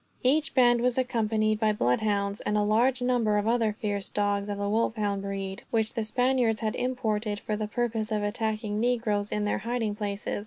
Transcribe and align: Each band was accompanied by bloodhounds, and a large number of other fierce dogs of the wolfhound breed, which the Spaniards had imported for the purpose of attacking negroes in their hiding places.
Each 0.23 0.51
band 0.55 0.81
was 0.81 0.97
accompanied 0.97 1.59
by 1.59 1.73
bloodhounds, 1.73 2.41
and 2.41 2.57
a 2.57 2.63
large 2.63 3.03
number 3.03 3.37
of 3.37 3.47
other 3.47 3.71
fierce 3.71 4.09
dogs 4.09 4.49
of 4.49 4.57
the 4.57 4.67
wolfhound 4.67 5.21
breed, 5.21 5.61
which 5.69 5.93
the 5.93 6.03
Spaniards 6.03 6.61
had 6.61 6.75
imported 6.75 7.39
for 7.39 7.55
the 7.55 7.67
purpose 7.67 8.11
of 8.11 8.23
attacking 8.23 8.79
negroes 8.79 9.31
in 9.31 9.45
their 9.45 9.59
hiding 9.59 9.93
places. 9.93 10.39